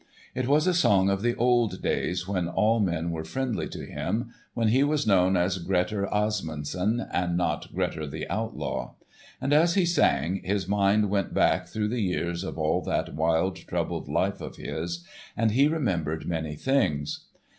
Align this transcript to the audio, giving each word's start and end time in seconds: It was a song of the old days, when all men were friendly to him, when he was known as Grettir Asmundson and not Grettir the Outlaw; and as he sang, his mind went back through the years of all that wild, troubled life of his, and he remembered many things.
It 0.33 0.47
was 0.47 0.65
a 0.65 0.73
song 0.73 1.11
of 1.11 1.21
the 1.21 1.35
old 1.35 1.83
days, 1.83 2.27
when 2.27 2.47
all 2.47 2.79
men 2.79 3.11
were 3.11 3.23
friendly 3.23 3.67
to 3.69 3.85
him, 3.85 4.31
when 4.55 4.69
he 4.69 4.83
was 4.83 5.05
known 5.05 5.37
as 5.37 5.59
Grettir 5.59 6.07
Asmundson 6.11 7.07
and 7.11 7.37
not 7.37 7.71
Grettir 7.71 8.07
the 8.07 8.27
Outlaw; 8.27 8.95
and 9.39 9.53
as 9.53 9.75
he 9.75 9.85
sang, 9.85 10.41
his 10.43 10.67
mind 10.67 11.11
went 11.11 11.35
back 11.35 11.67
through 11.67 11.89
the 11.89 12.01
years 12.01 12.43
of 12.43 12.57
all 12.57 12.81
that 12.81 13.13
wild, 13.13 13.55
troubled 13.57 14.07
life 14.07 14.41
of 14.41 14.55
his, 14.55 15.05
and 15.37 15.51
he 15.51 15.67
remembered 15.67 16.25
many 16.25 16.55
things. 16.55 17.25